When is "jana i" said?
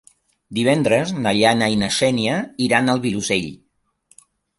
1.39-1.77